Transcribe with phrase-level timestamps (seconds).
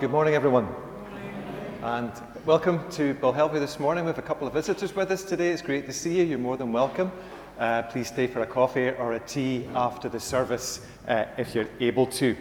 [0.00, 0.66] Good morning, everyone.
[1.82, 2.10] And
[2.46, 4.04] welcome to Belhelvie this morning.
[4.04, 5.50] We have a couple of visitors with us today.
[5.50, 6.24] It's great to see you.
[6.24, 7.12] You're more than welcome.
[7.58, 11.68] Uh, please stay for a coffee or a tea after the service uh, if you're
[11.80, 12.34] able to.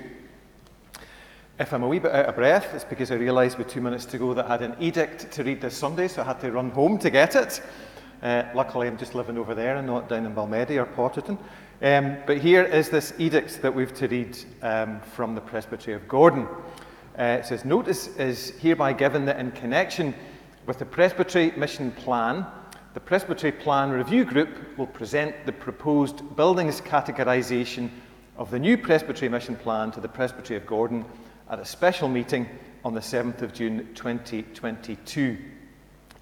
[1.59, 4.05] If I'm a wee bit out of breath, it's because I realised with two minutes
[4.05, 6.53] to go that I had an edict to read this Sunday, so I had to
[6.53, 7.61] run home to get it.
[8.23, 11.37] Uh, luckily, I'm just living over there and not down in Balmedie or Potterton.
[11.81, 16.07] Um, but here is this edict that we've to read um, from the Presbytery of
[16.07, 16.47] Gordon.
[17.19, 20.15] Uh, it says, Notice is hereby given that in connection
[20.65, 22.45] with the Presbytery Mission Plan,
[22.93, 27.89] the Presbytery Plan Review Group will present the proposed buildings categorisation
[28.37, 31.03] of the new Presbytery Mission Plan to the Presbytery of Gordon
[31.49, 32.47] at a special meeting
[32.85, 35.37] on the 7th of June 2022.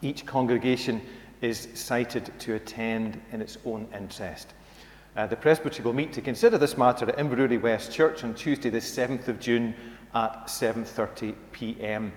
[0.01, 0.99] Each congregation
[1.41, 4.55] is cited to attend in its own interest.
[5.15, 8.71] Uh, the Presbytery will meet to consider this matter at Inverurie West Church on Tuesday,
[8.71, 9.75] the 7th of June
[10.13, 12.11] at 7:30 p.m.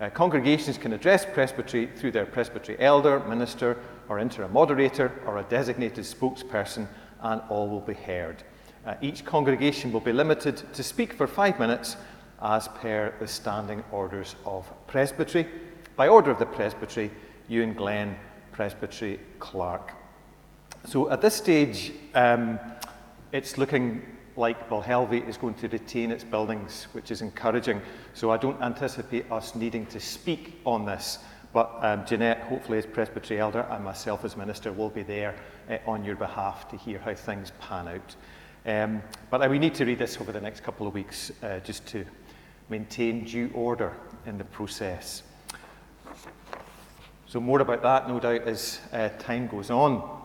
[0.00, 3.76] Uh, congregations can address presbytery through their presbytery elder, minister,
[4.08, 6.86] or interim moderator, or a designated spokesperson,
[7.22, 8.42] and all will be heard.
[8.86, 11.96] Uh, each congregation will be limited to speak for five minutes
[12.40, 15.46] as per the standing orders of presbytery.
[15.96, 17.10] By order of the presbytery,
[17.48, 18.16] Ewan Glenn,
[18.52, 19.92] presbytery clerk.
[20.86, 22.58] So at this stage, um,
[23.32, 24.02] it's looking
[24.36, 27.80] like Belhelvie is going to retain its buildings, which is encouraging.
[28.14, 31.18] So I don't anticipate us needing to speak on this.
[31.52, 35.34] But um, Jeanette, hopefully as Presbytery Elder, and myself as Minister will be there
[35.68, 38.16] uh, on your behalf to hear how things pan out.
[38.66, 41.58] Um, but uh, we need to read this over the next couple of weeks uh,
[41.60, 42.04] just to
[42.68, 43.92] maintain due order
[44.26, 45.22] in the process.
[47.26, 50.20] So, more about that, no doubt, as uh, time goes on.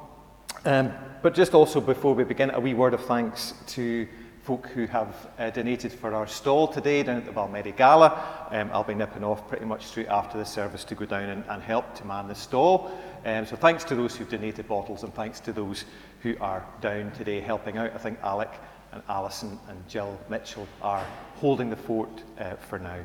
[0.66, 4.08] Um, but just also before we begin, a wee word of thanks to
[4.42, 8.48] folk who have uh, donated for our stall today down at the Balmedie Gala.
[8.50, 11.44] Um, I'll be nipping off pretty much straight after the service to go down and,
[11.50, 12.92] and help to man the stall.
[13.26, 15.86] Um, so thanks to those who've donated bottles and thanks to those
[16.24, 17.94] who are down today helping out.
[17.94, 18.52] I think Alec
[18.92, 21.06] and Alison and Jill Mitchell are
[21.36, 23.00] holding the fort uh, for now.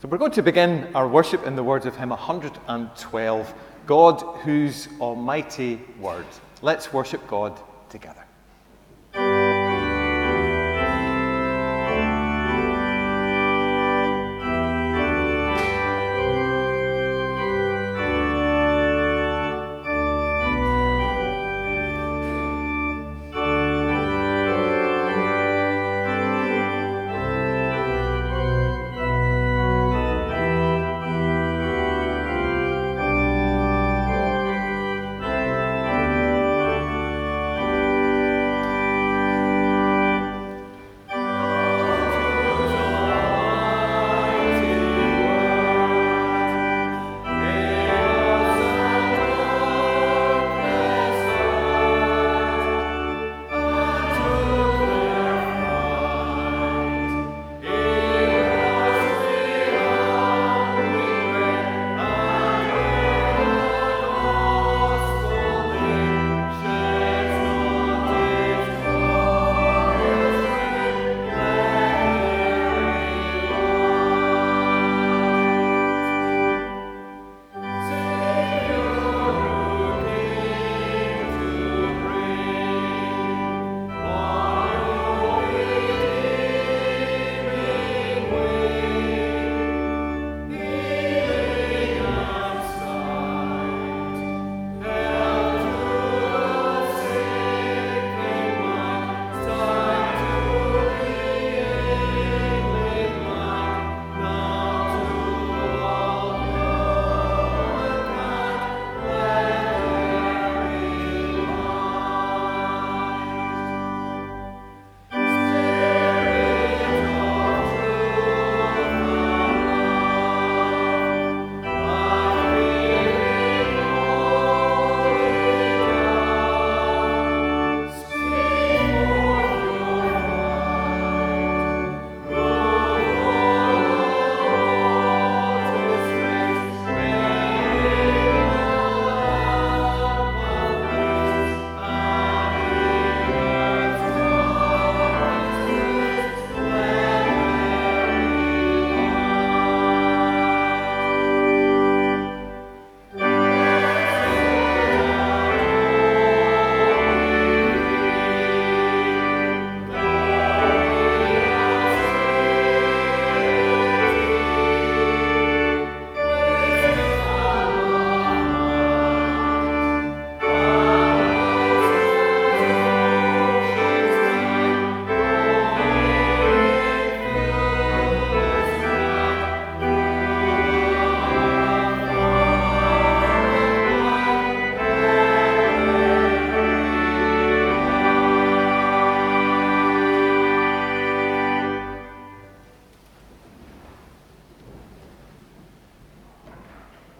[0.00, 3.54] So we're going to begin our worship in the words of hymn 112.
[3.86, 6.26] God, whose almighty word.
[6.60, 8.21] Let's worship God together.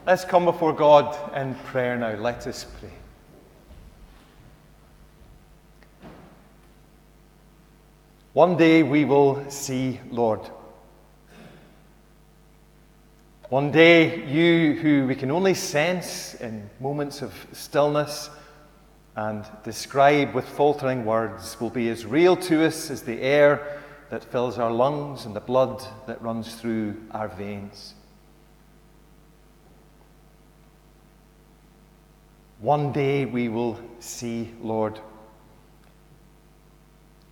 [0.05, 2.17] Let's come before God in prayer now.
[2.17, 2.91] Let us pray.
[8.33, 10.41] One day we will see Lord.
[13.49, 18.29] One day, you who we can only sense in moments of stillness
[19.15, 24.25] and describe with faltering words will be as real to us as the air that
[24.25, 27.95] fills our lungs and the blood that runs through our veins.
[32.62, 35.00] One day we will see, Lord.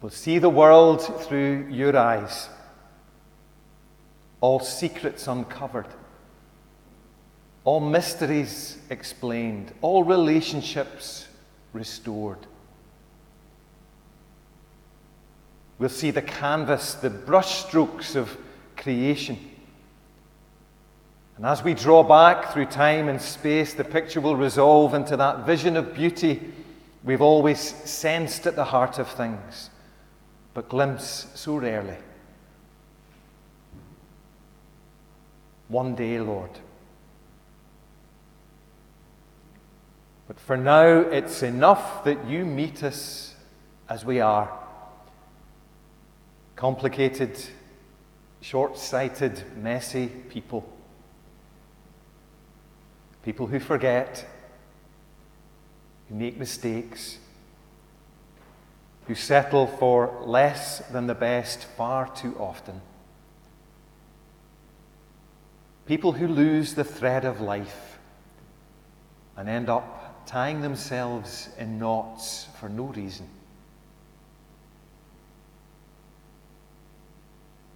[0.02, 2.48] We'll see the world through your eyes,
[4.40, 5.86] all secrets uncovered,
[7.62, 11.28] all mysteries explained, all relationships
[11.72, 12.44] restored.
[15.78, 18.36] We'll see the canvas, the brushstrokes of
[18.76, 19.49] creation
[21.40, 25.46] and as we draw back through time and space, the picture will resolve into that
[25.46, 26.52] vision of beauty
[27.02, 29.70] we've always sensed at the heart of things,
[30.52, 31.96] but glimpse so rarely.
[35.68, 36.50] One day, Lord.
[40.28, 43.34] But for now, it's enough that you meet us
[43.88, 44.60] as we are.
[46.54, 47.42] Complicated,
[48.42, 50.70] short sighted, messy people
[53.22, 54.26] people who forget,
[56.08, 57.18] who make mistakes,
[59.06, 62.80] who settle for less than the best far too often.
[65.86, 67.98] People who lose the thread of life
[69.36, 73.26] and end up tying themselves in knots for no reason.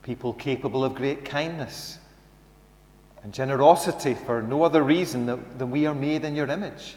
[0.03, 1.99] People capable of great kindness
[3.25, 6.95] and generosity for no other reason than we are made in your image.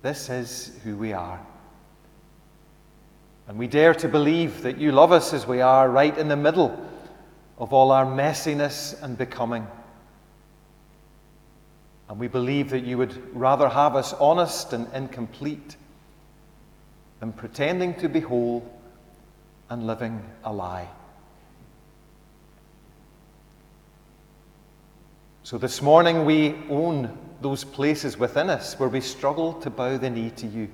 [0.00, 1.38] This is who we are.
[3.46, 6.36] And we dare to believe that you love us as we are, right in the
[6.36, 6.86] middle
[7.58, 9.66] of all our messiness and becoming.
[12.08, 15.76] And we believe that you would rather have us honest and incomplete
[17.20, 18.64] than pretending to be whole
[19.68, 20.88] and living a lie.
[25.50, 27.10] So this morning we own
[27.40, 30.68] those places within us where we struggle to bow the knee to you.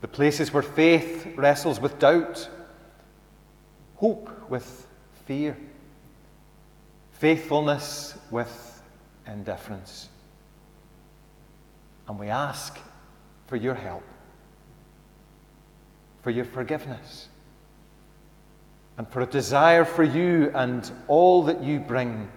[0.00, 2.48] The places where faith wrestles with doubt,
[3.94, 4.88] hope with
[5.26, 5.56] fear,
[7.12, 8.82] faithfulness with
[9.28, 10.08] indifference.
[12.08, 12.80] And we ask
[13.46, 14.02] for your help,
[16.22, 17.28] for your forgiveness,
[18.98, 22.28] and for a desire for you and all that you bring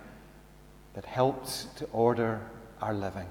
[0.98, 2.42] that helps to order
[2.82, 3.28] our living.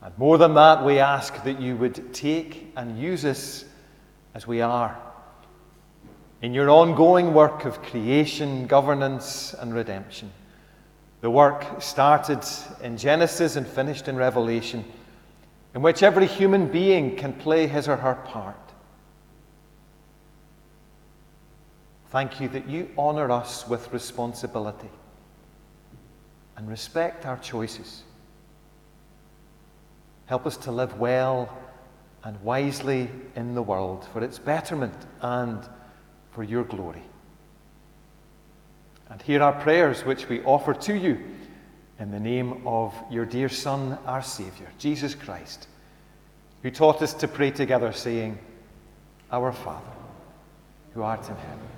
[0.00, 3.64] And more than that, we ask that you would take and use us
[4.32, 4.96] as we are
[6.40, 10.30] in your ongoing work of creation, governance, and redemption.
[11.20, 12.44] The work started
[12.80, 14.84] in Genesis and finished in Revelation,
[15.74, 18.67] in which every human being can play his or her part.
[22.10, 24.88] Thank you that you honour us with responsibility
[26.56, 28.02] and respect our choices.
[30.26, 31.54] Help us to live well
[32.24, 35.60] and wisely in the world for its betterment and
[36.32, 37.02] for your glory.
[39.10, 41.18] And hear our prayers, which we offer to you
[41.98, 45.66] in the name of your dear Son, our Saviour, Jesus Christ,
[46.62, 48.38] who taught us to pray together, saying,
[49.30, 49.86] Our Father,
[50.92, 51.77] who art in heaven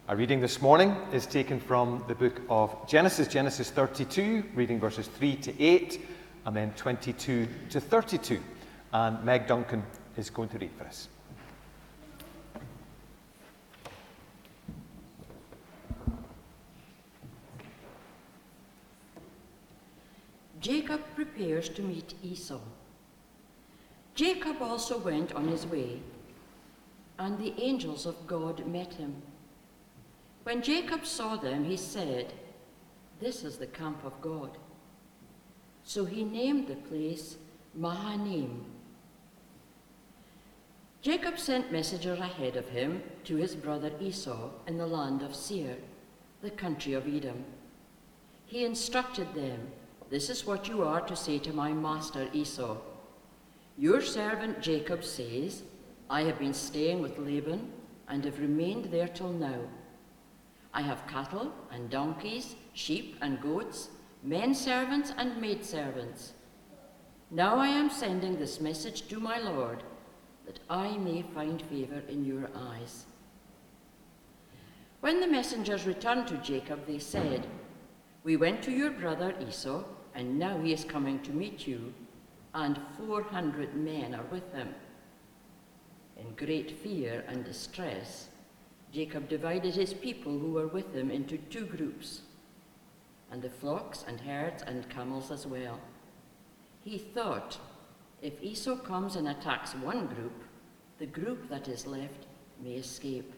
[0.11, 5.07] Our reading this morning is taken from the book of Genesis, Genesis 32, reading verses
[5.07, 6.05] 3 to 8,
[6.45, 8.41] and then 22 to 32.
[8.91, 9.81] And Meg Duncan
[10.17, 11.07] is going to read for us.
[20.59, 22.59] Jacob prepares to meet Esau.
[24.13, 26.01] Jacob also went on his way,
[27.17, 29.21] and the angels of God met him.
[30.43, 32.33] When Jacob saw them, he said,
[33.19, 34.57] This is the camp of God.
[35.83, 37.37] So he named the place
[37.75, 38.65] Mahanaim.
[41.01, 45.77] Jacob sent messengers ahead of him to his brother Esau in the land of Seir,
[46.41, 47.43] the country of Edom.
[48.45, 49.67] He instructed them,
[50.09, 52.77] This is what you are to say to my master Esau.
[53.77, 55.63] Your servant Jacob says,
[56.09, 57.71] I have been staying with Laban
[58.07, 59.61] and have remained there till now.
[60.73, 63.89] I have cattle and donkeys, sheep and goats,
[64.23, 66.33] men servants and maid servants.
[67.29, 69.83] Now I am sending this message to my Lord,
[70.45, 73.05] that I may find favor in your eyes.
[75.01, 77.47] When the messengers returned to Jacob, they said,
[78.23, 81.93] We went to your brother Esau, and now he is coming to meet you,
[82.53, 84.75] and four hundred men are with him.
[86.17, 88.29] In great fear and distress,
[88.91, 92.21] Jacob divided his people who were with him into two groups,
[93.31, 95.79] and the flocks and herds and camels as well.
[96.83, 97.57] He thought,
[98.21, 100.43] if Esau comes and attacks one group,
[100.99, 102.27] the group that is left
[102.61, 103.33] may escape.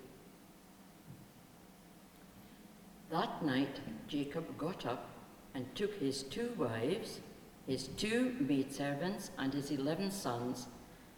[3.12, 5.08] That night, Jacob got up
[5.54, 7.20] and took his two wives,
[7.68, 10.68] his two maidservants, and his eleven sons,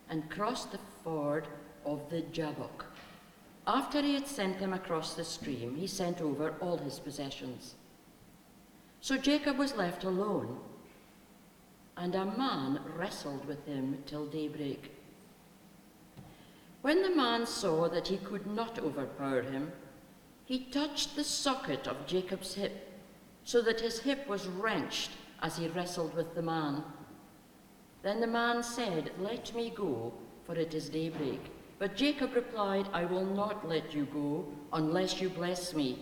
[0.09, 1.47] and crossed the ford
[1.85, 2.85] of the Jabbok.
[3.67, 7.73] After he had sent them across the stream, he sent over all his possessions.
[9.01, 10.59] So Jacob was left alone,
[11.97, 14.91] and a man wrestled with him till daybreak.
[16.81, 19.71] When the man saw that he could not overpower him,
[20.45, 22.91] he touched the socket of Jacob's hip,
[23.43, 26.83] so that his hip was wrenched as he wrestled with the man.
[28.03, 30.13] Then the man said, Let me go,
[30.45, 31.51] for it is daybreak.
[31.77, 35.99] But Jacob replied, I will not let you go unless you bless me.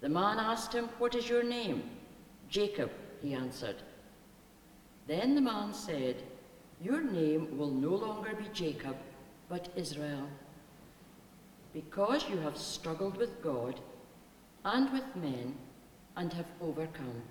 [0.00, 1.82] The man asked him, What is your name?
[2.48, 3.76] Jacob, he answered.
[5.06, 6.22] Then the man said,
[6.80, 8.96] Your name will no longer be Jacob,
[9.48, 10.28] but Israel,
[11.72, 13.80] because you have struggled with God
[14.64, 15.54] and with men
[16.16, 17.22] and have overcome.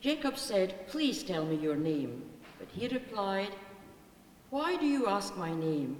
[0.00, 2.22] Jacob said, Please tell me your name.
[2.58, 3.50] But he replied,
[4.50, 5.98] Why do you ask my name?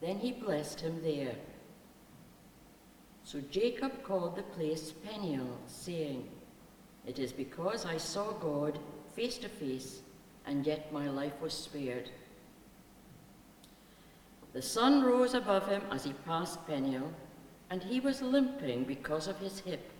[0.00, 1.34] Then he blessed him there.
[3.24, 6.28] So Jacob called the place Peniel, saying,
[7.06, 8.78] It is because I saw God
[9.14, 10.00] face to face,
[10.46, 12.10] and yet my life was spared.
[14.52, 17.12] The sun rose above him as he passed Peniel,
[17.70, 19.90] and he was limping because of his hip.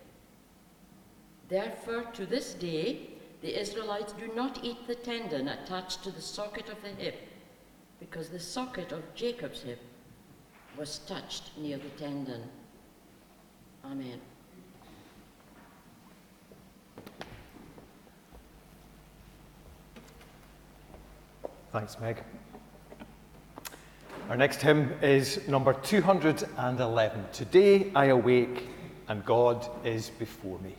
[1.48, 3.10] Therefore, to this day,
[3.42, 7.27] the Israelites do not eat the tendon attached to the socket of the hip,
[8.00, 9.81] because the socket of Jacob's hip
[10.76, 12.43] was touched near the tendon.
[13.85, 14.21] Amen.
[21.73, 22.23] Thanks, Meg.
[24.31, 27.25] Our next hymn is number 211.
[27.33, 28.69] Today I awake
[29.09, 30.75] and God is before me.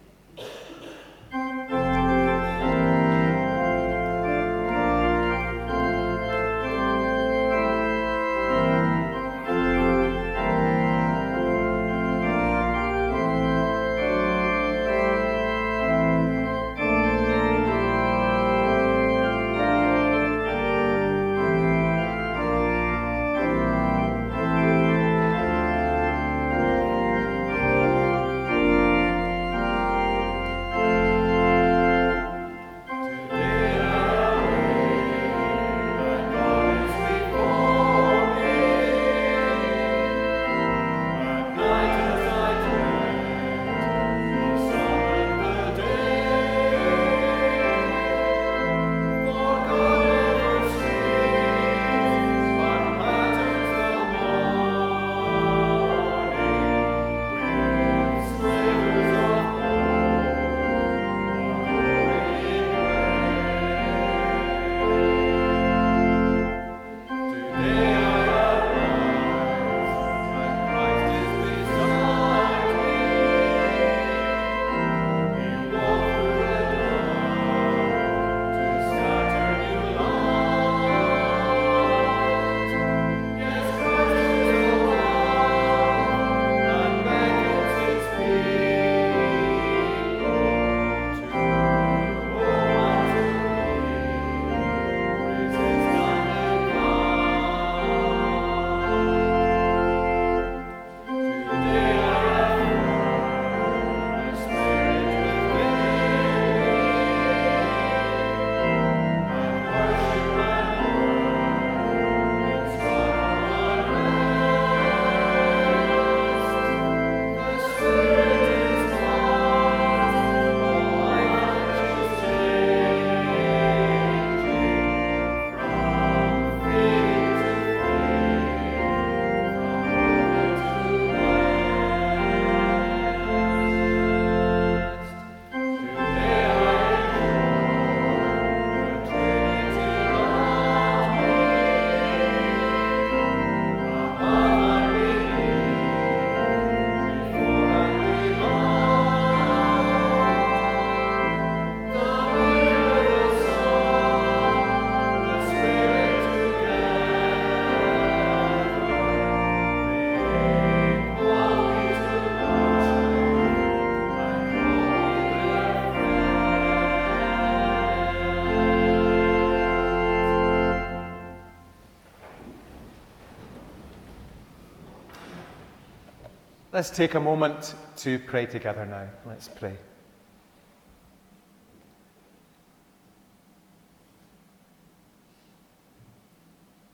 [176.79, 179.09] Let's take a moment to pray together now.
[179.25, 179.75] Let's pray.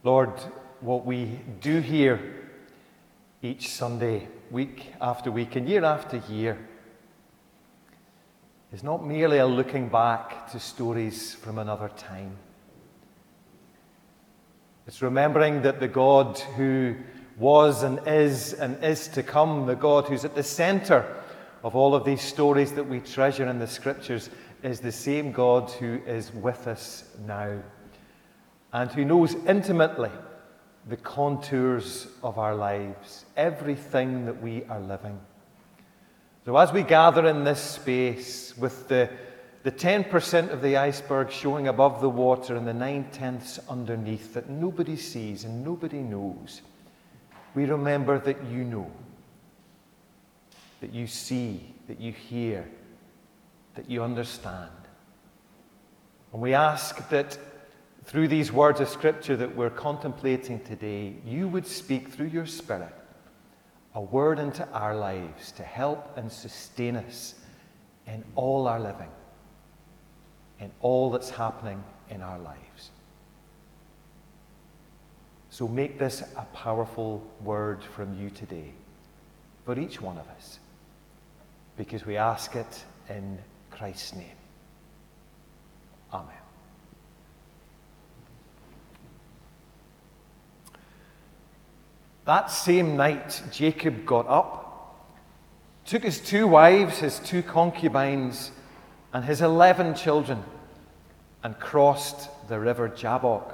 [0.01, 0.31] Lord,
[0.81, 2.19] what we do here
[3.43, 6.57] each Sunday, week after week, and year after year,
[8.73, 12.35] is not merely a looking back to stories from another time.
[14.87, 16.95] It's remembering that the God who
[17.37, 21.05] was and is and is to come, the God who's at the center
[21.63, 24.29] of all of these stories that we treasure in the scriptures,
[24.63, 27.59] is the same God who is with us now
[28.73, 30.11] and who knows intimately
[30.89, 35.19] the contours of our lives, everything that we are living.
[36.45, 39.09] So, as we gather in this space with the,
[39.63, 44.49] the 10% of the iceberg showing above the water and the nine tenths underneath that
[44.49, 46.61] nobody sees and nobody knows,
[47.55, 48.91] we remember that you know,
[50.81, 52.67] that you see, that you hear,
[53.75, 54.71] that you understand.
[56.33, 57.37] And we ask that
[58.03, 62.93] through these words of Scripture that we're contemplating today, you would speak through your Spirit
[63.95, 67.35] a word into our lives to help and sustain us
[68.05, 69.09] in all our living,
[70.59, 72.91] in all that's happening in our lives.
[75.55, 78.73] So make this a powerful word from you today
[79.63, 80.59] for each one of us,
[81.77, 83.37] because we ask it in
[83.71, 84.35] Christ's name.
[86.11, 86.35] Amen.
[92.25, 95.07] That same night, Jacob got up,
[95.85, 98.51] took his two wives, his two concubines,
[99.13, 100.43] and his eleven children,
[101.45, 103.53] and crossed the river Jabbok.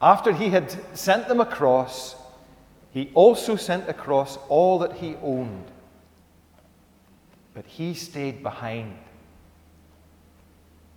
[0.00, 2.16] After he had sent them across,
[2.90, 5.66] he also sent across all that he owned.
[7.52, 8.96] But he stayed behind,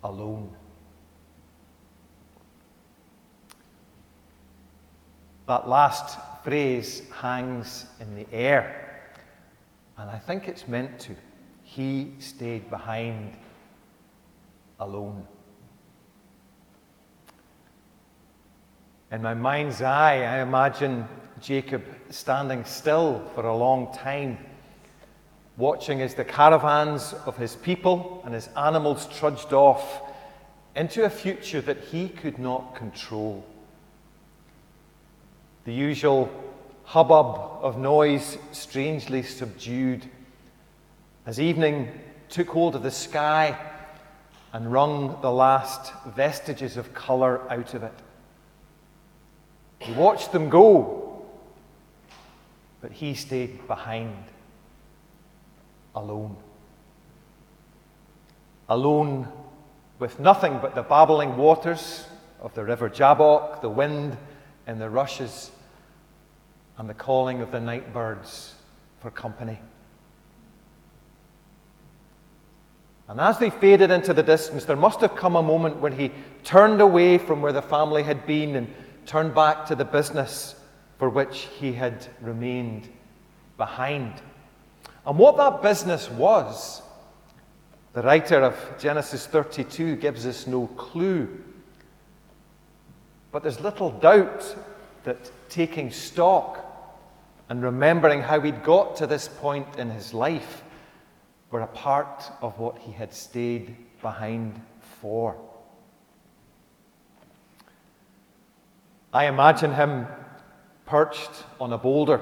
[0.03, 0.49] alone.
[5.47, 9.09] That last phrase hangs in the air,
[9.97, 11.15] and I think it's meant to.
[11.63, 13.33] He stayed behind,
[14.79, 15.27] alone.
[19.13, 21.07] In my mind's eye, I imagine
[21.39, 24.39] Jacob standing still for a long time,
[25.55, 30.01] watching as the caravans of his people and his animals trudged off
[30.75, 33.45] into a future that he could not control.
[35.65, 36.31] The usual
[36.83, 40.09] hubbub of noise strangely subdued
[41.27, 41.87] as evening
[42.29, 43.55] took hold of the sky
[44.53, 47.93] and wrung the last vestiges of colour out of it.
[49.83, 51.21] He watched them go,
[52.81, 54.15] but he stayed behind,
[55.93, 56.37] alone.
[58.69, 59.27] Alone
[59.99, 62.05] with nothing but the babbling waters
[62.41, 64.17] of the river Jabbok, the wind
[64.67, 65.51] in the rushes,
[66.77, 68.55] and the calling of the night birds
[69.01, 69.59] for company.
[73.09, 76.11] And as they faded into the distance, there must have come a moment when he
[76.45, 78.73] turned away from where the family had been and
[79.05, 80.55] turned back to the business
[80.97, 82.89] for which he had remained
[83.57, 84.13] behind.
[85.05, 86.81] And what that business was,
[87.93, 91.43] the writer of Genesis 32 gives us no clue.
[93.31, 94.55] But there's little doubt
[95.03, 96.59] that taking stock
[97.49, 100.63] and remembering how he'd got to this point in his life
[101.51, 104.59] were a part of what he had stayed behind
[105.01, 105.35] for.
[109.13, 110.07] I imagine him
[110.87, 112.19] perched on a boulder,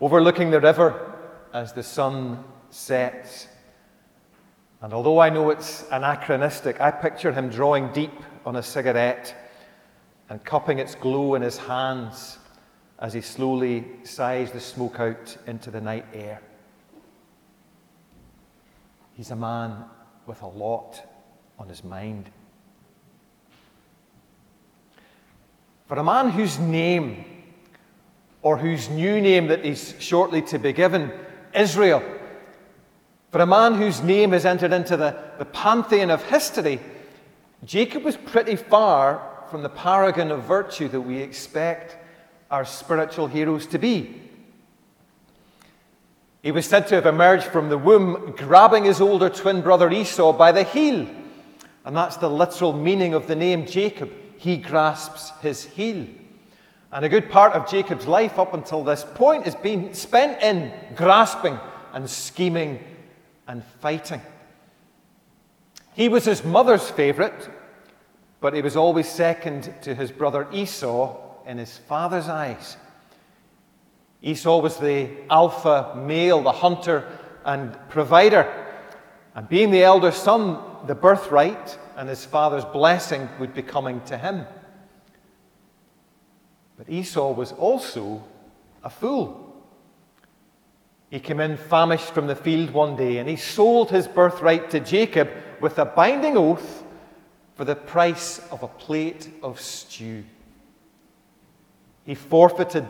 [0.00, 1.12] overlooking the river
[1.52, 3.48] as the sun sets.
[4.80, 8.12] And although I know it's anachronistic, I picture him drawing deep
[8.44, 9.34] on a cigarette
[10.28, 12.38] and cupping its glow in his hands
[13.00, 16.40] as he slowly sighs the smoke out into the night air.
[19.14, 19.84] He's a man
[20.26, 21.02] with a lot
[21.58, 22.30] on his mind.
[25.88, 27.24] For a man whose name,
[28.42, 31.12] or whose new name that is shortly to be given,
[31.54, 32.02] Israel,
[33.30, 36.80] for a man whose name has entered into the, the pantheon of history,
[37.64, 41.96] Jacob was pretty far from the paragon of virtue that we expect
[42.50, 44.22] our spiritual heroes to be.
[46.42, 50.32] He was said to have emerged from the womb grabbing his older twin brother Esau
[50.32, 51.08] by the heel.
[51.84, 54.12] And that's the literal meaning of the name Jacob.
[54.36, 56.06] He grasps his heel.
[56.92, 60.72] And a good part of Jacob's life up until this point has been spent in
[60.94, 61.58] grasping
[61.92, 62.82] and scheming
[63.48, 64.20] and fighting.
[65.94, 67.48] He was his mother's favourite,
[68.40, 72.76] but he was always second to his brother Esau in his father's eyes.
[74.22, 77.06] Esau was the alpha male, the hunter
[77.44, 78.52] and provider.
[79.34, 84.18] And being the elder son, the birthright and his father's blessing would be coming to
[84.18, 84.44] him.
[86.76, 88.22] But Esau was also
[88.84, 89.42] a fool.
[91.10, 94.80] He came in famished from the field one day and he sold his birthright to
[94.80, 95.30] Jacob
[95.60, 96.84] with a binding oath
[97.54, 100.24] for the price of a plate of stew.
[102.04, 102.86] He forfeited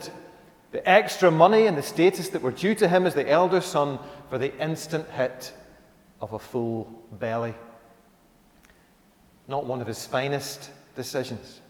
[0.73, 3.99] the extra money and the status that were due to him as the elder son
[4.29, 5.53] for the instant hit
[6.21, 7.55] of a full belly.
[9.49, 11.61] Not one of his finest decisions.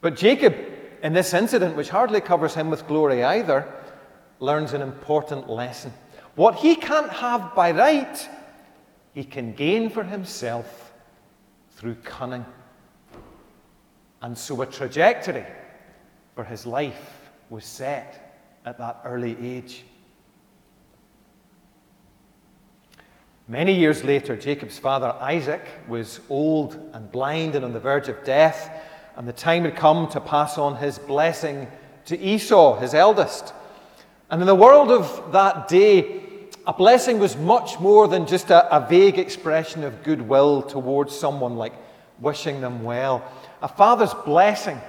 [0.00, 0.54] But Jacob,
[1.02, 3.72] in this incident, which hardly covers him with glory either,
[4.38, 5.92] learns an important lesson.
[6.34, 8.28] What he can't have by right,
[9.12, 10.92] he can gain for himself
[11.72, 12.44] through cunning.
[14.22, 15.44] And so a trajectory
[16.34, 19.84] for his life was set at that early age.
[23.50, 28.22] Many years later, Jacob's father Isaac was old and blind and on the verge of
[28.22, 28.70] death,
[29.16, 31.66] and the time had come to pass on his blessing
[32.04, 33.52] to Esau, his eldest.
[34.30, 36.22] And in the world of that day,
[36.64, 41.56] a blessing was much more than just a, a vague expression of goodwill towards someone,
[41.56, 41.74] like
[42.20, 43.28] wishing them well.
[43.62, 44.80] A father's blessing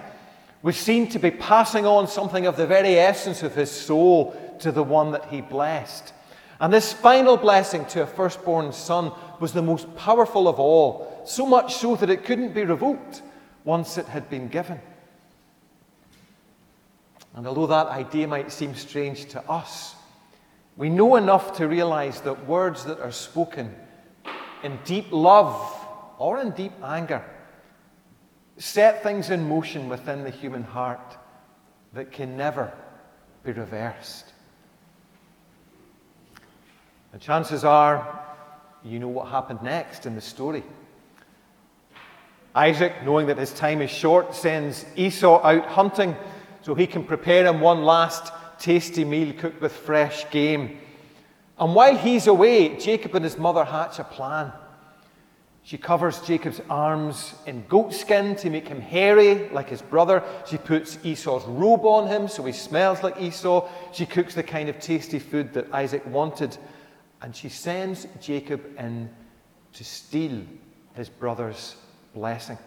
[0.61, 4.71] was seen to be passing on something of the very essence of his soul to
[4.71, 6.13] the one that he blessed.
[6.61, 11.45] And this final blessing to a firstborn son was the most powerful of all, so
[11.45, 13.23] much so that it couldn't be revoked
[13.63, 14.79] once it had been given.
[17.33, 19.95] And although that idea might seem strange to us,
[20.77, 23.75] we know enough to realize that words that are spoken
[24.63, 25.59] in deep love
[26.19, 27.25] or in deep anger
[28.57, 31.17] set things in motion within the human heart
[31.93, 32.71] that can never
[33.43, 34.30] be reversed.
[37.13, 38.19] And chances are
[38.83, 40.63] you know what happened next in the story.
[42.55, 46.15] Isaac, knowing that his time is short, sends Esau out hunting
[46.61, 50.79] so he can prepare him one last tasty meal cooked with fresh game.
[51.59, 54.51] And while he's away, Jacob and his mother hatch a plan.
[55.63, 60.23] She covers Jacob's arms in goatskin to make him hairy like his brother.
[60.47, 63.69] She puts Esau's robe on him so he smells like Esau.
[63.93, 66.57] She cooks the kind of tasty food that Isaac wanted
[67.21, 69.09] and she sends Jacob in
[69.73, 70.41] to steal
[70.95, 71.75] his brother's
[72.13, 72.57] blessing.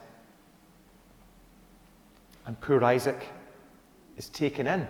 [2.47, 3.27] And poor Isaac
[4.17, 4.87] is taken in.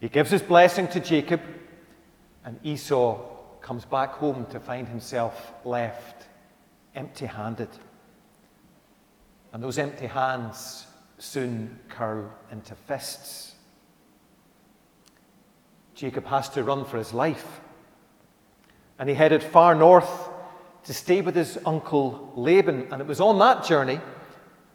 [0.00, 1.40] He gives his blessing to Jacob,
[2.44, 3.18] and Esau
[3.60, 6.26] comes back home to find himself left
[6.94, 7.68] empty handed.
[9.52, 10.86] And those empty hands
[11.18, 13.54] soon curl into fists.
[15.94, 17.60] Jacob has to run for his life
[18.98, 20.28] and he headed far north
[20.84, 22.88] to stay with his uncle Laban.
[22.90, 24.00] And it was on that journey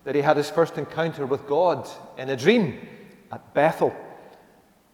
[0.03, 2.88] that he had his first encounter with God in a dream
[3.31, 3.95] at Bethel.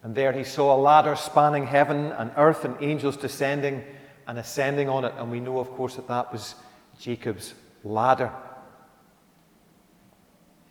[0.02, 3.84] And there he saw a ladder spanning heaven and earth and angels descending
[4.26, 5.12] and ascending on it.
[5.18, 6.54] And we know, of course, that that was
[6.98, 8.32] Jacob's ladder.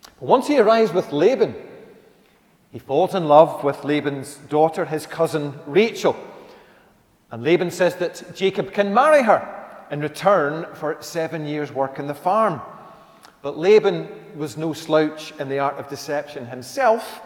[0.02, 1.54] But once he arrives with Laban,
[2.72, 6.16] he falls in love with Laban's daughter, his cousin Rachel.
[7.30, 9.46] And Laban says that Jacob can marry her
[9.90, 12.60] in return for seven years' work in the farm.
[13.42, 17.22] But Laban was no slouch in the art of deception himself,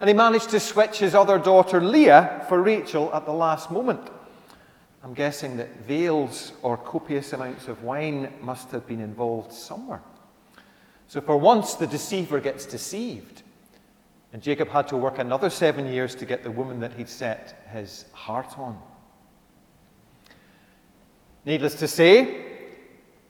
[0.00, 4.08] and he managed to switch his other daughter Leah for Rachel at the last moment.
[5.02, 10.02] I'm guessing that veils or copious amounts of wine must have been involved somewhere.
[11.08, 13.42] So, for once, the deceiver gets deceived.
[14.32, 17.66] And Jacob had to work another seven years to get the woman that he'd set
[17.72, 18.80] his heart on.
[21.44, 22.44] Needless to say,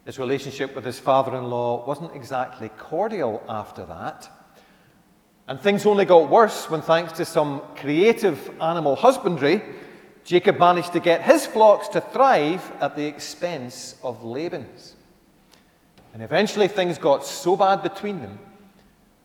[0.05, 4.29] his relationship with his father in law wasn't exactly cordial after that.
[5.47, 9.63] And things only got worse when, thanks to some creative animal husbandry,
[10.25, 14.95] Jacob managed to get his flocks to thrive at the expense of Laban's.
[16.13, 18.39] And eventually things got so bad between them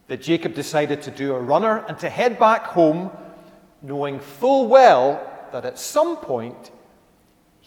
[0.08, 3.10] that Jacob decided to do a runner and to head back home,
[3.82, 6.72] knowing full well that at some point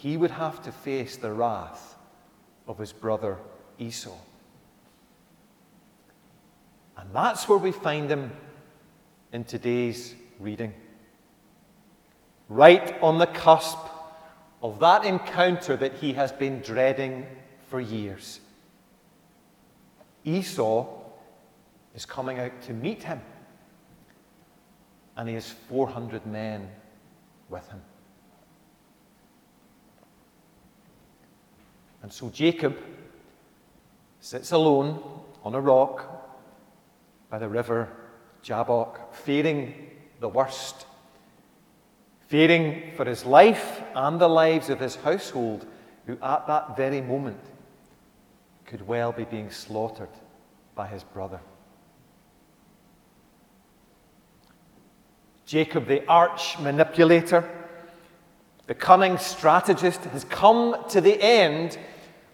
[0.00, 1.96] he would have to face the wrath
[2.68, 3.36] of his brother
[3.80, 4.16] Esau.
[6.96, 8.30] And that's where we find him
[9.32, 10.72] in today's reading.
[12.48, 13.78] Right on the cusp
[14.62, 17.26] of that encounter that he has been dreading
[17.68, 18.38] for years.
[20.24, 20.86] Esau
[21.96, 23.20] is coming out to meet him,
[25.16, 26.70] and he has 400 men
[27.48, 27.82] with him.
[32.02, 32.76] And so Jacob
[34.20, 35.02] sits alone
[35.44, 36.04] on a rock
[37.30, 37.88] by the river
[38.42, 39.74] Jabbok, fearing
[40.20, 40.86] the worst,
[42.28, 45.66] fearing for his life and the lives of his household,
[46.06, 47.40] who at that very moment
[48.64, 50.08] could well be being slaughtered
[50.74, 51.40] by his brother.
[55.46, 57.48] Jacob, the arch manipulator,
[58.68, 61.78] the cunning strategist, has come to the end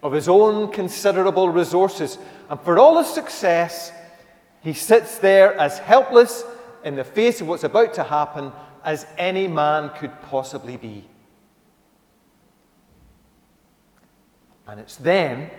[0.03, 2.19] of his own considerable resources.
[2.51, 3.93] And for all his success,
[4.61, 6.45] he sits there as helpless
[6.83, 8.53] in the face of what's about to happen
[8.85, 11.09] as any man could possibly be.
[14.67, 15.51] And it's then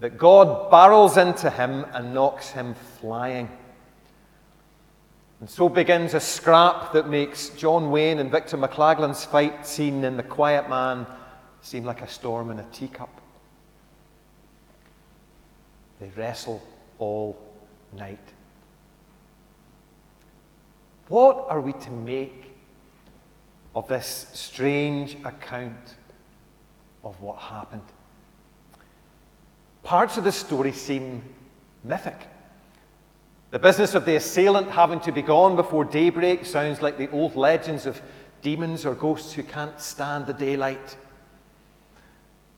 [0.00, 3.48] that God barrels into him and knocks him flying.
[5.42, 10.16] And so begins a scrap that makes John Wayne and Victor McLaglen's fight scene in
[10.16, 11.04] The Quiet Man
[11.62, 13.10] seem like a storm in a teacup.
[15.98, 16.62] They wrestle
[17.00, 17.36] all
[17.92, 18.20] night.
[21.08, 22.54] What are we to make
[23.74, 25.96] of this strange account
[27.02, 27.82] of what happened?
[29.82, 31.20] Parts of the story seem
[31.82, 32.28] mythic.
[33.52, 37.36] The business of the assailant having to be gone before daybreak sounds like the old
[37.36, 38.00] legends of
[38.40, 40.96] demons or ghosts who can't stand the daylight.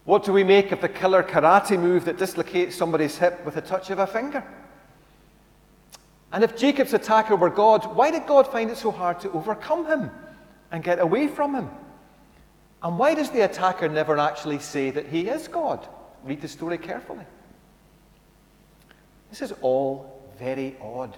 [0.05, 3.61] What do we make of the killer karate move that dislocates somebody's hip with a
[3.61, 4.45] touch of a finger?
[6.33, 9.87] And if Jacob's attacker were God, why did God find it so hard to overcome
[9.87, 10.13] him
[10.71, 11.71] and get away from him?
[12.85, 15.89] And why does the attacker never actually say that he is God?
[16.23, 17.27] Read the story carefully.
[19.31, 21.17] This is all very odd.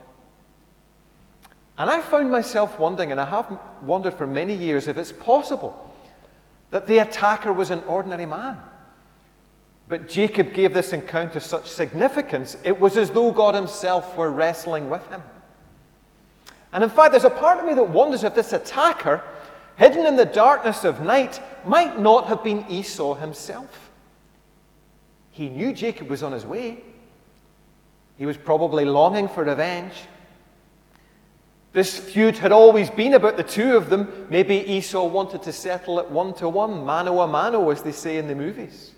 [1.79, 5.94] And I found myself wondering, and I have wondered for many years, if it's possible
[6.70, 8.59] that the attacker was an ordinary man.
[9.88, 14.90] But Jacob gave this encounter such significance, it was as though God himself were wrestling
[14.90, 15.22] with him.
[16.72, 19.22] And in fact, there's a part of me that wonders if this attacker,
[19.76, 23.90] hidden in the darkness of night, might not have been Esau himself.
[25.31, 26.83] He knew Jacob was on his way.
[28.16, 29.92] He was probably longing for revenge.
[31.72, 34.26] This feud had always been about the two of them.
[34.31, 38.16] Maybe Esau wanted to settle it one to one, mano a mano, as they say
[38.16, 38.92] in the movies.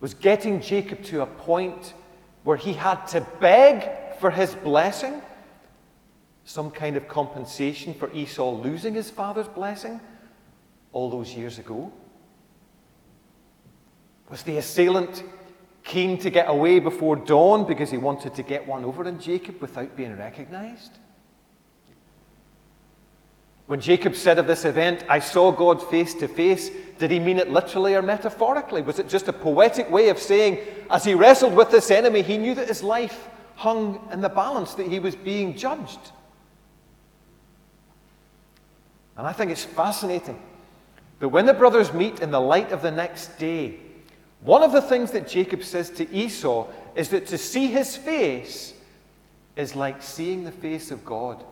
[0.00, 1.94] Was getting Jacob to a point
[2.44, 5.22] where he had to beg for his blessing,
[6.44, 9.98] some kind of compensation for Esau losing his father's blessing
[10.92, 11.90] all those years ago?
[14.28, 15.24] Was the assailant
[15.88, 19.60] keen to get away before dawn because he wanted to get one over on Jacob
[19.60, 20.92] without being recognized?
[23.66, 27.38] When Jacob said of this event, I saw God face to face, did he mean
[27.38, 28.82] it literally or metaphorically?
[28.82, 30.58] Was it just a poetic way of saying,
[30.90, 34.74] as he wrestled with this enemy, he knew that his life hung in the balance,
[34.74, 36.00] that he was being judged?
[39.16, 40.40] And I think it's fascinating
[41.18, 43.80] that when the brothers meet in the light of the next day,
[44.40, 48.72] one of the things that Jacob says to Esau is that to see his face
[49.56, 51.44] is like seeing the face of God.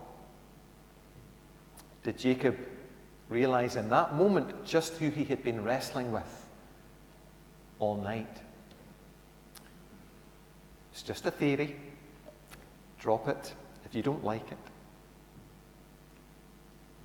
[2.04, 2.56] Did Jacob
[3.28, 6.46] realize in that moment just who he had been wrestling with
[7.80, 8.40] all night?
[10.92, 11.76] It's just a theory.
[13.00, 13.52] Drop it
[13.84, 14.58] if you don't like it.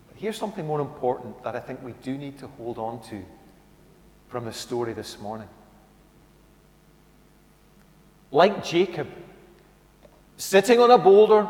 [0.07, 3.23] But here's something more important that I think we do need to hold on to
[4.29, 5.49] from the story this morning.
[8.31, 9.07] Like Jacob,
[10.37, 11.47] sitting on a boulder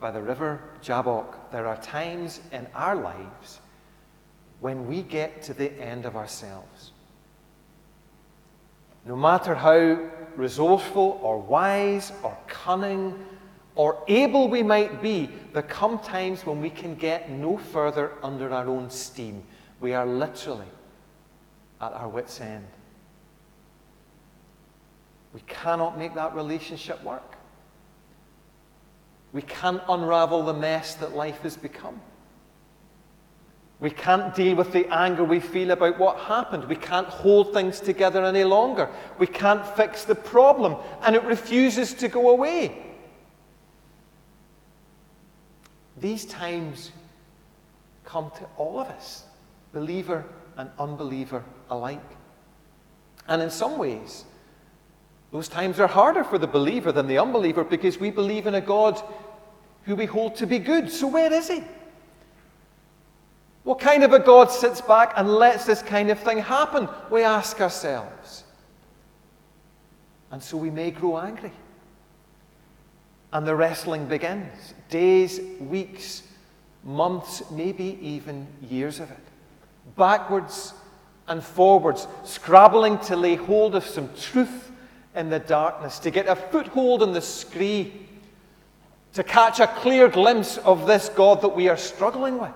[0.00, 3.60] by the river Jabbok, there are times in our lives
[4.60, 6.92] when we get to the end of ourselves.
[9.04, 9.98] No matter how
[10.36, 13.14] resourceful or wise or cunning
[13.74, 18.50] or able we might be, there come times when we can get no further under
[18.50, 19.42] our own steam.
[19.80, 20.68] We are literally
[21.80, 22.66] at our wits' end.
[25.34, 27.36] We cannot make that relationship work.
[29.32, 32.00] We can't unravel the mess that life has become.
[33.80, 36.64] We can't deal with the anger we feel about what happened.
[36.66, 38.88] We can't hold things together any longer.
[39.18, 42.80] We can't fix the problem, and it refuses to go away.
[45.96, 46.92] These times
[48.04, 49.24] come to all of us,
[49.72, 50.24] believer
[50.56, 52.00] and unbeliever alike.
[53.26, 54.24] And in some ways,
[55.34, 58.60] those times are harder for the believer than the unbeliever because we believe in a
[58.60, 59.02] God
[59.82, 60.88] who we hold to be good.
[60.88, 61.64] So, where is He?
[63.64, 66.88] What kind of a God sits back and lets this kind of thing happen?
[67.10, 68.44] We ask ourselves.
[70.30, 71.50] And so we may grow angry.
[73.32, 74.74] And the wrestling begins.
[74.88, 76.22] Days, weeks,
[76.84, 79.26] months, maybe even years of it.
[79.96, 80.74] Backwards
[81.26, 84.63] and forwards, scrabbling to lay hold of some truth
[85.14, 87.92] in the darkness, to get a foothold in the scree,
[89.12, 92.50] to catch a clear glimpse of this God that we are struggling with.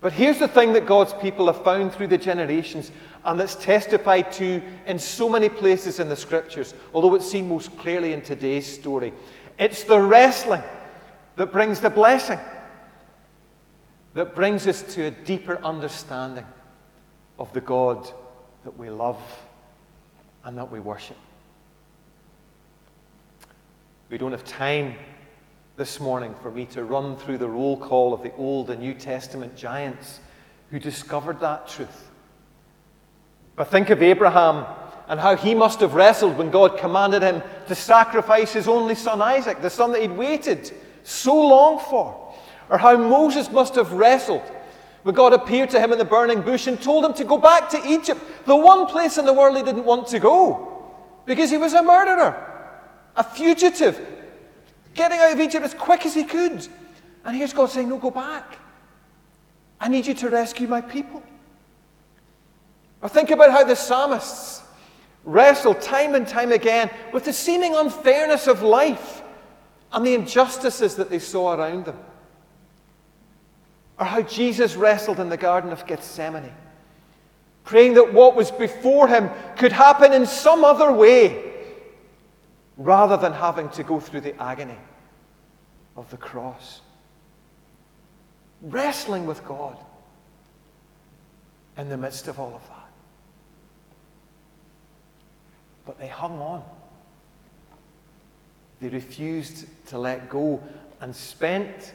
[0.00, 2.92] But here's the thing that God's people have found through the generations,
[3.24, 7.76] and that's testified to in so many places in the scriptures, although it's seen most
[7.78, 9.12] clearly in today's story.
[9.58, 10.62] It's the wrestling
[11.34, 12.38] that brings the blessing,
[14.14, 16.46] that brings us to a deeper understanding
[17.40, 18.08] of the God
[18.62, 19.20] that we love
[20.44, 21.16] and that we worship.
[24.10, 24.94] We don't have time
[25.76, 28.94] this morning for me to run through the roll call of the Old and New
[28.94, 30.20] Testament giants
[30.70, 32.10] who discovered that truth.
[33.54, 34.64] But think of Abraham
[35.08, 39.22] and how he must have wrestled when God commanded him to sacrifice his only son
[39.22, 40.70] Isaac, the son that he'd waited
[41.02, 42.34] so long for.
[42.70, 44.42] Or how Moses must have wrestled
[45.08, 47.70] when God appeared to him in the burning bush and told him to go back
[47.70, 50.86] to Egypt, the one place in the world he didn't want to go,
[51.24, 52.36] because he was a murderer,
[53.16, 53.98] a fugitive,
[54.92, 56.68] getting out of Egypt as quick as he could.
[57.24, 58.58] And here's God saying, No, go back.
[59.80, 61.22] I need you to rescue my people.
[63.00, 64.60] Or think about how the psalmists
[65.24, 69.22] wrestled time and time again with the seeming unfairness of life
[69.90, 71.98] and the injustices that they saw around them.
[73.98, 76.52] Or how Jesus wrestled in the Garden of Gethsemane,
[77.64, 81.52] praying that what was before him could happen in some other way
[82.76, 84.78] rather than having to go through the agony
[85.96, 86.80] of the cross.
[88.62, 89.76] Wrestling with God
[91.76, 92.88] in the midst of all of that.
[95.86, 96.62] But they hung on.
[98.80, 100.62] They refused to let go
[101.00, 101.92] and spent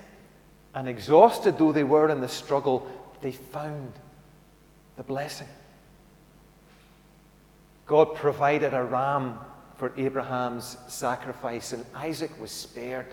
[0.76, 2.88] and exhausted though they were in the struggle,
[3.22, 3.94] they found
[4.98, 5.48] the blessing.
[7.86, 9.40] God provided a ram
[9.78, 13.08] for Abraham's sacrifice, and Isaac was spared.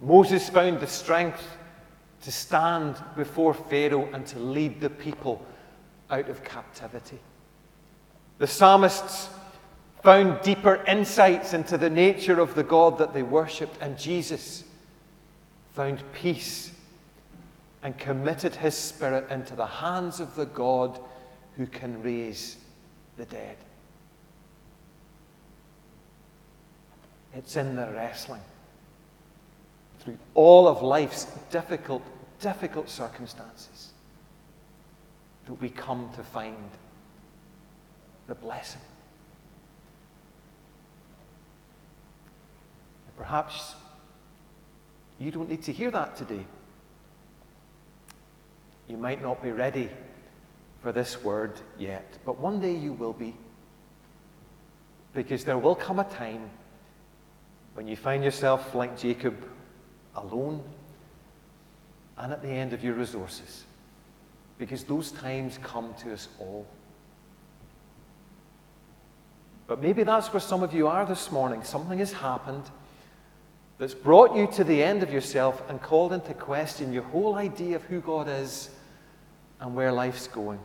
[0.00, 1.42] Moses found the strength
[2.22, 5.44] to stand before Pharaoh and to lead the people
[6.10, 7.18] out of captivity.
[8.38, 9.28] The psalmists
[10.02, 14.64] found deeper insights into the nature of the God that they worshipped, and Jesus
[15.72, 16.72] found peace
[17.82, 20.98] and committed his spirit into the hands of the God
[21.56, 22.56] who can raise
[23.16, 23.56] the dead.
[27.34, 28.40] It's in the wrestling
[30.00, 32.02] through all of life's difficult,
[32.40, 33.90] difficult circumstances
[35.46, 36.70] that we come to find
[38.26, 38.80] the blessing.
[43.16, 43.74] Perhaps
[45.20, 46.44] you don't need to hear that today.
[48.88, 49.90] You might not be ready
[50.82, 53.36] for this word yet, but one day you will be.
[55.14, 56.50] Because there will come a time
[57.74, 59.36] when you find yourself like Jacob,
[60.16, 60.62] alone
[62.18, 63.64] and at the end of your resources.
[64.58, 66.66] Because those times come to us all.
[69.66, 71.62] But maybe that's where some of you are this morning.
[71.62, 72.64] Something has happened
[73.80, 77.74] that's brought you to the end of yourself and called into question your whole idea
[77.76, 78.68] of who God is
[79.58, 80.60] and where life's going.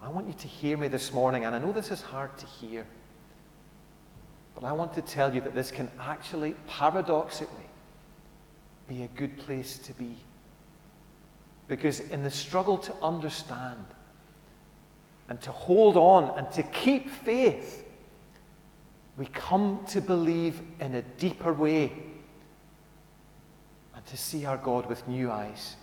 [0.00, 2.46] I want you to hear me this morning, and I know this is hard to
[2.46, 2.86] hear.
[4.54, 7.68] But I want to tell you that this can actually, paradoxically,
[8.88, 10.14] be a good place to be.
[11.66, 13.84] Because in the struggle to understand
[15.28, 17.85] and to hold on and to keep faith,
[19.16, 21.92] we come to believe in a deeper way
[23.94, 25.76] and to see our God with new eyes.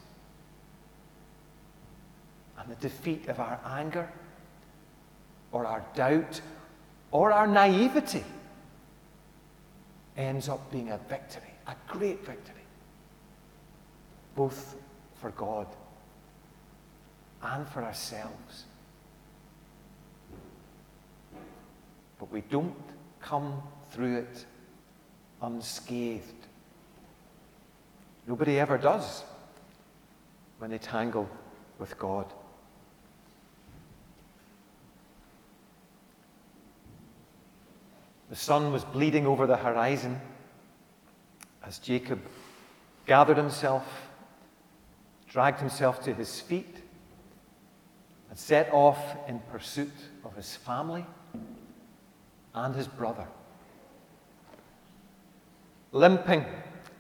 [2.60, 4.12] And the defeat of our anger
[5.52, 6.42] or our doubt
[7.12, 8.24] or our naivety
[10.16, 12.56] ends up being a victory a great victory,
[14.36, 14.76] both
[15.16, 15.68] for God
[17.42, 18.66] and for ourselves.
[22.20, 22.76] But we don't
[23.24, 23.62] come
[23.92, 24.46] through it
[25.42, 26.48] unscathed.
[28.28, 29.24] Nobody ever does
[30.60, 31.30] when they tangle
[31.80, 32.26] with God.
[38.30, 40.20] The sun was bleeding over the horizon
[41.64, 42.20] as Jacob
[43.06, 43.86] gathered himself,
[45.28, 46.78] dragged himself to his feet,
[48.30, 49.94] and set off in pursuit
[50.26, 51.06] of his family
[52.54, 53.28] and his brother.
[55.92, 56.46] Limping,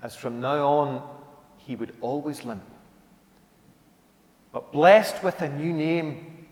[0.01, 1.10] as from now on
[1.58, 2.64] he would always limp,
[4.51, 6.47] but blessed with a new name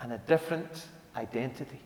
[0.00, 1.80] and a different identity.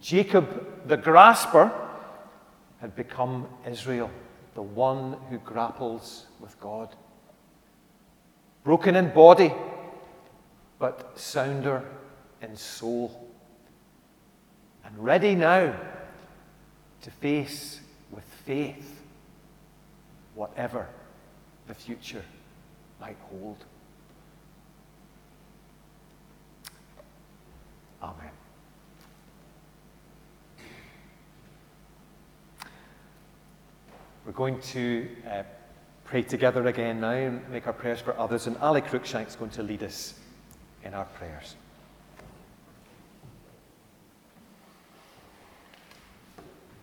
[0.00, 1.72] Jacob the grasper
[2.80, 4.10] had become Israel,
[4.54, 6.94] the one who grapples with God.
[8.62, 9.52] Broken in body,
[10.78, 11.82] but sounder
[12.40, 13.23] in soul.
[14.84, 15.74] And ready now
[17.02, 17.80] to face
[18.10, 19.02] with faith
[20.34, 20.88] whatever
[21.66, 22.24] the future
[23.00, 23.64] might hold.
[28.02, 28.30] Amen.
[34.26, 35.42] We're going to uh,
[36.04, 39.62] pray together again now and make our prayers for others, and Ali Cruikshank's going to
[39.62, 40.14] lead us
[40.82, 41.56] in our prayers.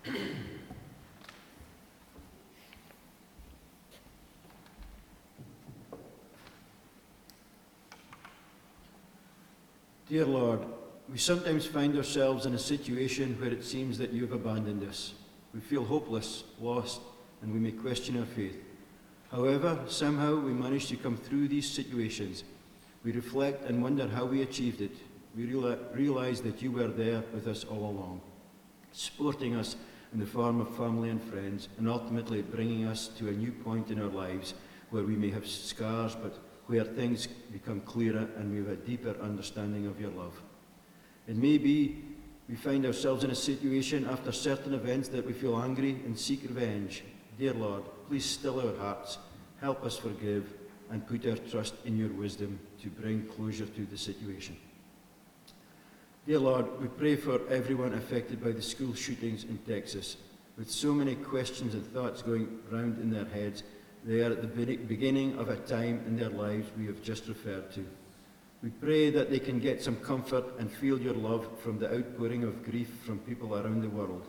[10.08, 10.60] Dear Lord,
[11.08, 15.14] we sometimes find ourselves in a situation where it seems that you have abandoned us.
[15.54, 17.00] We feel hopeless, lost,
[17.40, 18.60] and we may question our faith.
[19.30, 22.42] However, somehow we manage to come through these situations.
[23.04, 24.96] We reflect and wonder how we achieved it.
[25.36, 28.20] We realize that you were there with us all along,
[28.92, 29.76] supporting us
[30.12, 33.90] in the form of family and friends, and ultimately bringing us to a new point
[33.90, 34.54] in our lives
[34.90, 39.16] where we may have scars, but where things become clearer and we have a deeper
[39.22, 40.40] understanding of your love.
[41.26, 42.04] It may be
[42.48, 46.42] we find ourselves in a situation after certain events that we feel angry and seek
[46.42, 47.04] revenge.
[47.38, 49.18] Dear Lord, please still our hearts,
[49.60, 50.52] help us forgive,
[50.90, 54.56] and put our trust in your wisdom to bring closure to the situation.
[56.24, 60.18] Dear Lord, we pray for everyone affected by the school shootings in Texas.
[60.56, 63.64] With so many questions and thoughts going round in their heads,
[64.04, 67.72] they are at the beginning of a time in their lives we have just referred
[67.72, 67.84] to.
[68.62, 72.44] We pray that they can get some comfort and feel your love from the outpouring
[72.44, 74.28] of grief from people around the world.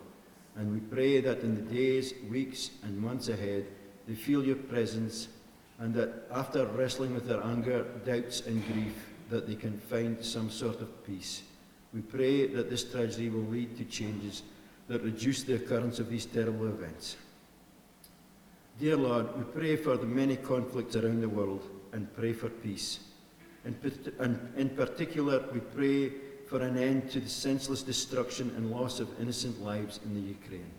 [0.55, 3.67] And we pray that in the days, weeks, and months ahead,
[4.07, 5.27] they feel your presence,
[5.77, 8.95] and that after wrestling with their anger, doubts, and grief,
[9.29, 11.43] that they can find some sort of peace.
[11.93, 14.43] We pray that this tragedy will lead to changes
[14.87, 17.17] that reduce the occurrence of these terrible events.
[18.79, 22.99] Dear Lord, we pray for the many conflicts around the world and pray for peace.
[23.65, 23.75] In,
[24.57, 26.11] in particular, we pray
[26.47, 30.71] for an end to the senseless destruction and loss of innocent lives in the Ukraine.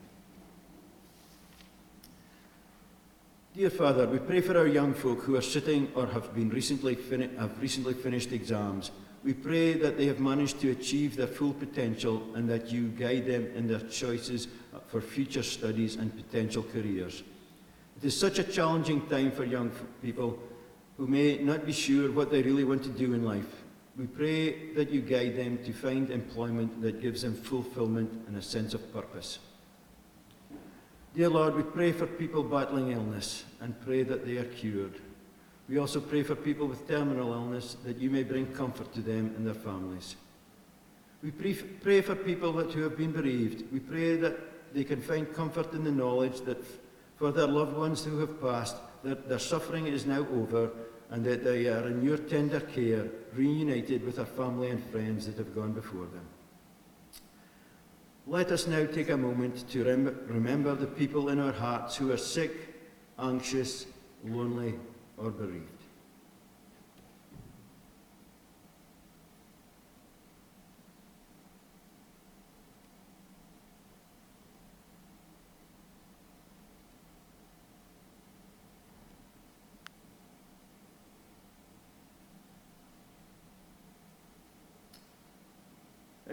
[3.56, 6.98] Dear Father, we pray for our young folk who are sitting or have, been recently
[7.38, 8.90] have recently finished exams.
[9.24, 13.24] We pray that they have managed to achieve their full potential and that you guide
[13.24, 14.48] them in their choices
[14.88, 17.22] for future studies and potential careers.
[17.96, 19.70] It is such a challenging time for young
[20.02, 20.38] people
[20.98, 23.62] who may not be sure what they really want to do in life.
[23.96, 28.42] We pray that you guide them to find employment that gives them fulfillment and a
[28.42, 29.38] sense of purpose.
[31.14, 35.00] Dear Lord, we pray for people battling illness and pray that they are cured.
[35.68, 39.34] We also pray for people with terminal illness that you may bring comfort to them
[39.36, 40.16] and their families.
[41.22, 43.72] We pray for people that, who have been bereaved.
[43.72, 46.62] We pray that they can find comfort in the knowledge that
[47.16, 50.70] for their loved ones who have passed, that their suffering is now over
[51.10, 55.38] and that they are in your tender care, reunited with their family and friends that
[55.38, 56.26] have gone before them.
[58.26, 62.10] Let us now take a moment to rem- remember the people in our hearts who
[62.10, 62.52] are sick,
[63.18, 63.86] anxious,
[64.24, 64.74] lonely,
[65.16, 65.70] or bereaved.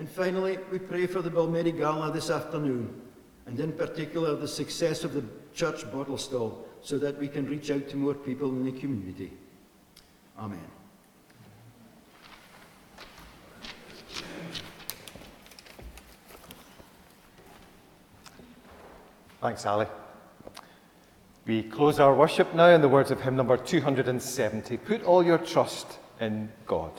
[0.02, 3.02] And finally, we pray for the Balmedie Gala this afternoon
[3.46, 5.24] and in particular the success of the
[5.54, 9.32] church bottle stall, so that we can reach out to more people in the community.
[10.38, 10.60] Amen.
[19.42, 19.88] Thanks, Ali.
[21.48, 25.40] We close our worship now in the words of hymn number 270 Put all your
[25.40, 26.92] trust in God.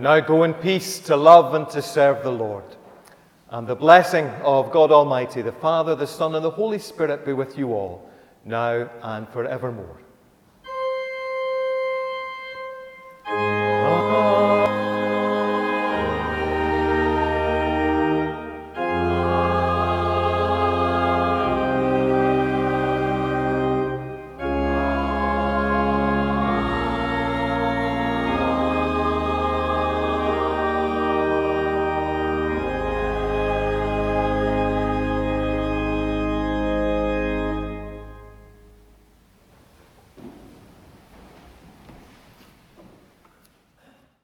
[0.00, 2.64] And now go in peace to love and to serve the Lord.
[3.50, 7.34] And the blessing of God Almighty, the Father, the Son, and the Holy Spirit be
[7.34, 8.08] with you all,
[8.46, 10.00] now and forevermore.